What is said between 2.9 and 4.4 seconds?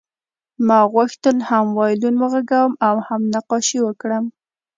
هم نقاشي وکړم